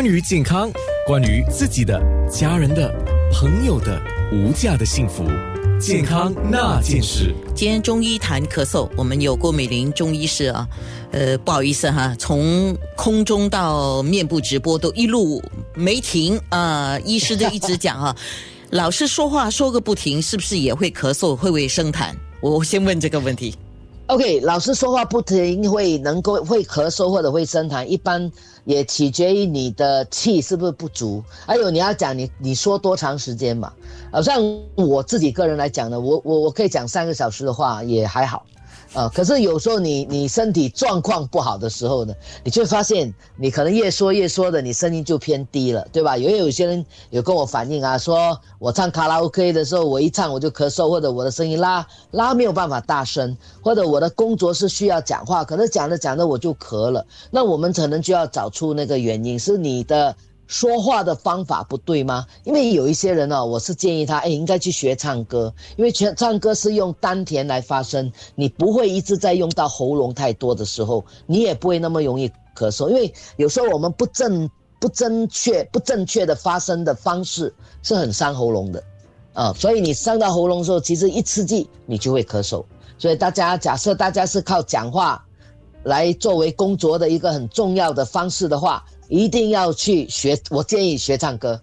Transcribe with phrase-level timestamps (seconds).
[0.00, 0.72] 关于健康，
[1.06, 2.90] 关于自己的、家人的、
[3.30, 4.00] 朋友的
[4.32, 5.26] 无价的幸福，
[5.78, 7.34] 健康那件事。
[7.54, 10.66] 今天中医谈咳嗽，我们有郭美玲中医师啊，
[11.10, 15.42] 呃，不好意思哈，从空中到面部直播都一路
[15.74, 18.16] 没停啊，医师就一直讲哈，
[18.72, 22.14] 老是说话说个不停，是不是也会咳嗽，会不会生痰？
[22.40, 23.54] 我先问这个问题。
[24.10, 28.28] OK，老师说话不停会能够会咳嗽或者会生痰，一般
[28.64, 33.72] 也取决于你的气是不是不足，还有你要讲你你说多长时间嘛？
[34.10, 34.42] 好像
[34.74, 38.44] 我自己个人来讲呢，我我我可以讲三个小时的话也还好。
[38.92, 42.12] 呃，可是有时候你你身体状况不好的时候呢，
[42.42, 46.16] 你就会发现你可能越说越说的，你声音就偏低了，对吧？
[46.16, 57.06] 因为有些人有跟我反映啊，说我唱卡拉 OK 的时候，我一唱我就咳嗽，或者我的声音拉拉没有办法大声，或者我的工作是需要讲话，可能讲着讲着我就咳了。
[57.30, 60.16] 那我们可能就要找出那个原因，是你的。
[60.50, 62.26] 说话的方法不对吗？
[62.42, 72.88] 因为有一些人呢，我是建议他，哎，应该去学唱歌，因为全唱歌是用丹田来发声，你不会一直在用到喉咙太多的时候，你也不会那么容易咳嗽。
[72.88, 78.82] 因为有时候我们不正、不正确、不正确的发声的方式是很伤喉咙的，
[79.34, 82.64] 啊，所以你伤到喉咙的时候，其实一刺激你就会咳嗽。
[82.98, 85.24] 所以大家假设大家是靠讲话
[85.84, 88.84] 来作为工作的一个很重要的方式的话。
[89.10, 91.60] 一定要去学，我建议学唱歌，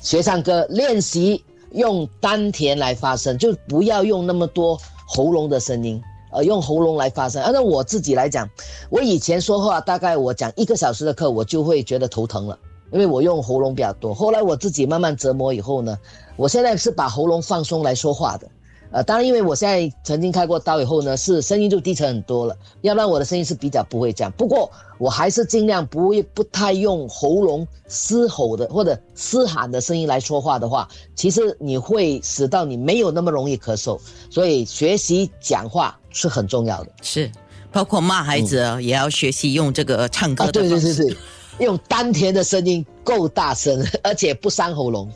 [0.00, 6.00] 学唱歌练习用丹田来发声，就不要用那么多喉咙的声音，
[6.32, 7.42] 呃，用喉咙来发声。
[7.42, 8.48] 按照我自己来讲，
[8.90, 12.56] 我以前说话大概我讲一个小时的课，我就会觉得头疼了，
[12.92, 14.14] 因为我用喉咙比较多。
[14.14, 15.98] 后来我自己慢慢折磨以后呢，
[16.36, 18.48] 我现在是把喉咙放松来说话的。
[18.94, 24.32] 呃，当然，因为我现在曾经开过刀以后呢，是声音就低沉很多了，要不然我的声音是比较不会这样。
[24.36, 33.98] 不过我还是尽量不会不太用喉咙嘶吼的或者嘶喊的声音来说话的话，其实你会使到你没有那么容易咳嗽。
[34.30, 37.28] 所以学习讲话是很重要的，是
[37.72, 41.16] 包括骂孩子也要学习用这个唱歌的方式，对对对
[41.58, 45.10] 对，用丹田的声音够大声，而且不伤喉咙。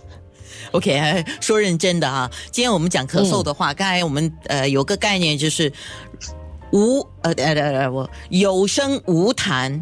[0.72, 5.72] OK，说认真的哈，今天我们讲咳嗽的话，刚才我们呃有个概念就是
[6.72, 9.80] 无呃呃呃我有声无痰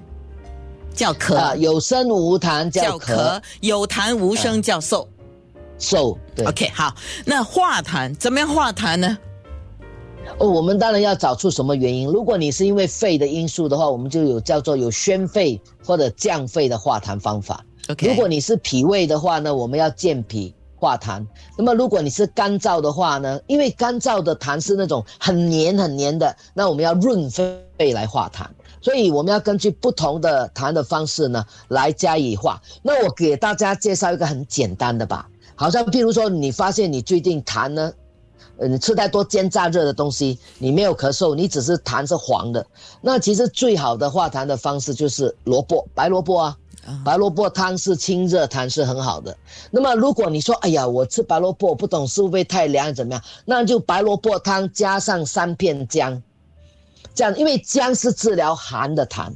[0.94, 5.06] 叫咳，有声无痰叫咳，有痰无声叫嗽
[5.78, 6.16] 嗽。
[6.46, 6.94] OK，好，
[7.24, 9.18] 那化痰怎么样化痰呢？
[10.38, 12.08] 哦，我们当然要找出什么原因。
[12.08, 17.64] 如果你是因为肺的因素的话，我们就有叫做有宣肺或者降肺的化痰方法。
[17.88, 20.52] OK，如果你是脾胃的话呢，我们要健脾。
[20.76, 21.26] 化痰，
[21.56, 23.40] 那么如果你是干燥的话呢？
[23.46, 27.58] 因为干燥的痰是那种很黏很黏的，那我们要润肺
[27.94, 28.46] 来化痰，
[28.82, 32.60] 所以我们要根据不同的痰的方式呢来加以化。
[32.82, 37.92] 那我给大家介绍一个很简单的吧，好像譬如说你发现你最近痰呢，
[38.58, 42.64] 呃，你吃太多煎炸热的东西，你没有咳嗽，你只是痰是黄的，
[43.00, 46.56] 那其实最好的化痰的方式就是萝卜，白萝卜啊。
[47.04, 49.36] 白萝卜汤是清热痰是很好的。
[49.70, 53.22] 那么如果你说，哎呀，我吃白萝卜不懂是不是太凉怎么样？
[53.44, 56.22] 那就白萝卜汤加上三片姜，
[57.14, 59.32] 这样，因为姜是治疗寒的痰，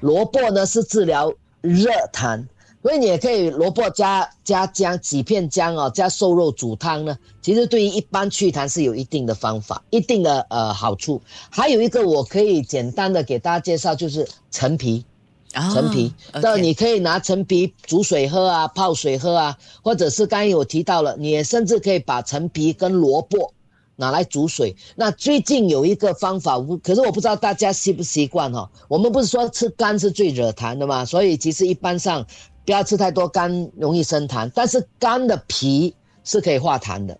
[0.00, 2.46] 萝卜呢是治疗热痰，
[2.82, 7.18] 所以你也可以萝卜加加姜几片姜哦，加瘦肉煮汤呢。
[7.42, 11.20] 其实对于一般祛痰是有一定的方法，一定的呃好处。
[11.50, 15.04] 还有一个我可以简单的给大家介绍，就是陈皮。
[15.52, 23.52] 陈皮，那你可以拿陈皮煮水喝啊，泡水喝啊，或者是刚才有提到了，你甚至可以把陈皮跟萝卜
[23.96, 24.76] 拿来煮水。
[24.94, 28.70] 那最近有一个方法，可是我不知道大家习不习惯哈。
[28.86, 31.04] 我们不是说吃肝是最惹痰的吗？
[31.04, 32.24] 所以其实一般上
[32.64, 34.48] 不要吃太多肝，容易生痰。
[34.54, 37.18] 但是肝的皮是可以化痰的，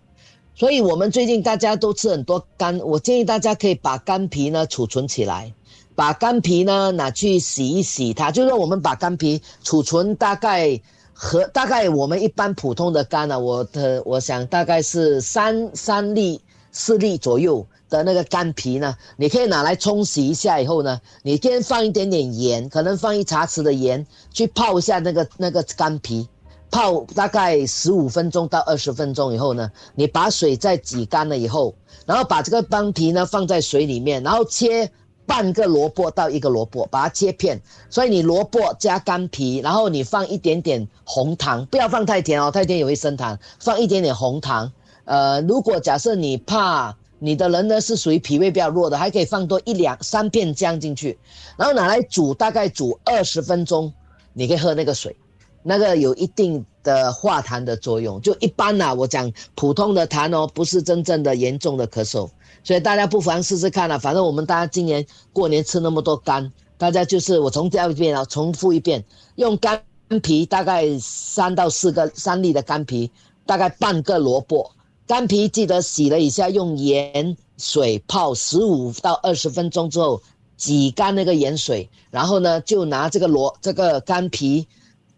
[0.55, 5.53] 所以我们最近大家都吃很多肝，我建议大家可以把肝皮呢储存起来。
[5.93, 10.79] 把干皮呢拿去洗一洗，它就是我们把干皮储存大概
[11.13, 26.27] 和大概我们一般普通的干呢，我的我想大概是三三粒四粒左右的那个干皮呢，你可以拿来冲洗一下以后呢，你先放一点点盐，可能放一茶匙的盐去泡一下那个那个干皮，
[26.71, 31.75] 泡大概十五分钟到二十分钟以后呢，你把水再挤干了以后，
[32.05, 34.89] 然后把这个干皮呢放在水里面，然后切。
[35.25, 37.61] 半个萝卜到一个萝卜，把它切片。
[37.89, 43.37] 所以你萝卜加干皮，然后你放一点点红糖，不要放太甜哦，太甜也会生痰。
[43.59, 44.71] 放一点点红糖。
[45.05, 51.17] 呃，如果假设你怕你的人呢是属于脾胃比较弱的，还可以放多一两三片姜进去，
[51.57, 53.93] 然后拿来煮，大概煮二十分钟，
[54.33, 55.15] 你可以喝那个水。
[55.63, 58.19] 那个有一定的化痰的作用。
[58.21, 62.29] 就一般呐、我讲普通的痰哦，不是真正的严重的咳嗽，
[62.63, 69.03] 所以大家不妨试试看啦、反正我们大家今年过年吃那么多干，大家就是我重调一遍啊，重复一遍，
[69.35, 69.81] 用干
[70.21, 73.11] 皮大概三到四个三粒的干皮，
[73.45, 74.71] 大概半个萝卜，
[75.07, 80.21] 干皮记得洗了一下，用盐水泡十五到二十分钟之后，
[80.57, 84.67] 挤干那个盐水，然后呢就拿这个萝这个干皮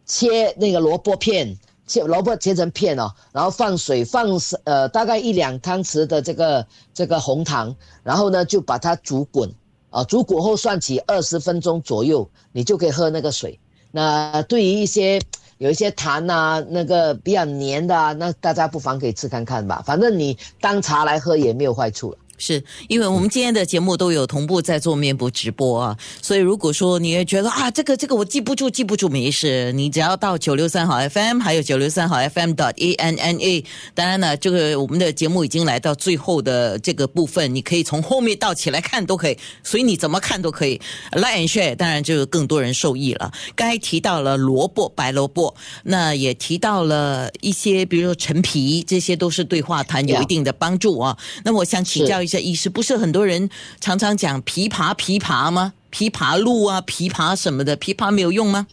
[0.05, 1.57] 切那个萝卜片，
[1.88, 4.27] 切萝卜切成片哦，然后放水放
[4.63, 9.50] 呃大概一两汤匙的这个这个红糖，然后呢就把它煮滚
[9.89, 13.59] 啊，煮滚后涮起二十分钟左右，你就可以喝那个水。
[13.91, 15.21] 那对于一些
[15.59, 22.17] 有一些痰啊，那个比较黏的啊，那大家不妨可以吃看看吧，反正你当茶来喝也没有坏处了。
[22.38, 33.65] 是因为我们今天的节目都有同步在做面部直播啊，所以如果说你也觉得啊，这个这个我记不住，记不住没事，你只要到九六三号 FM，还有九六三号 FM 点 a n n a。
[33.94, 40.81] 当然呢，这个我们的节目已经来到最后的这个部分，你可以从后面倒起来看都可以，随你怎么看都可以。
[41.12, 43.31] Like and share，当然就更多人受益了。
[43.56, 45.53] 刚才提到了萝卜，白萝卜，
[45.83, 51.18] 那也提到了一些，比如说陈皮，这些都是对化痰有一定的帮助啊。
[51.44, 53.49] 那我想请教一下医师，不是很多人
[53.79, 55.73] 常常讲枇杷枇杷吗？
[55.91, 58.65] 枇杷露啊，枇杷什么的，枇杷没有用吗？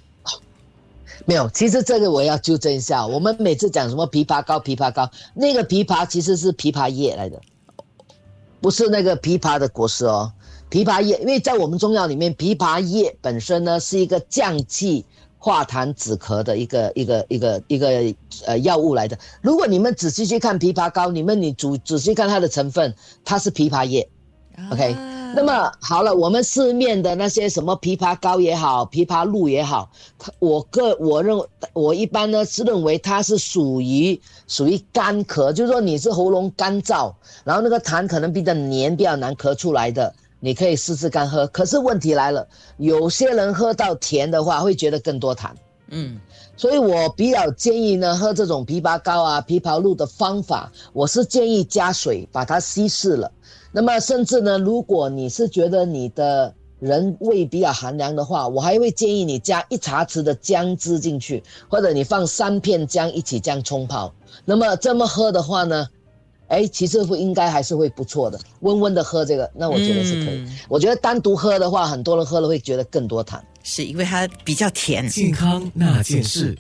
[1.26, 3.06] 没有，其实这个我要纠正一下。
[3.06, 7.38] 我们每次讲什么枇杷膏、枇杷膏，那个枇杷其实是枇杷叶来的，
[8.61, 10.32] 不是那个枇杷的果实哦。
[10.70, 15.05] 枇杷叶，因为在我们中药里面，枇杷叶本身呢是一个降气
[15.41, 17.89] 化痰止咳的一个一个一个一个
[18.47, 19.19] 呃药物来的。
[19.41, 22.95] 如果你们仔细去看枇杷膏，你们你仔仔细看它的成分，
[23.25, 24.09] 它是枇杷叶。
[24.71, 24.95] OK，
[25.35, 41.47] 那么好了，我们市面的那些什么枇杷膏也好，枇杷露也好，它我个我认为我一般呢是认为它是属于属于干咳，就是说你是喉咙干燥，然后那个痰可能比较黏，比较难咳出来的，你可以试试看喝。
[41.47, 42.49] 可是问题来了，
[42.79, 45.51] 有些人喝到甜的话会觉得更多痰，
[45.89, 46.19] 嗯，
[46.57, 53.31] 所以我比较建议呢喝这种枇杷膏啊、枇杷露的方法，我是建议加水把它稀释了。
[53.73, 64.13] 那么甚至呢，如果你是觉得你的人胃比较寒凉的话，我还会建议你加一茶匙的姜汁进去，或者你放三片姜一起这样冲泡。
[64.45, 65.87] 那么这么喝的话呢，
[66.50, 70.37] 哎，其实会应该还是会不错的，温温的喝这个，那我觉得是可以。
[70.41, 73.43] 嗯我觉得单独喝的话，很多人喝了会觉得更多糖。
[73.62, 75.08] 是因为它比较甜。
[75.08, 76.56] 健康那件事。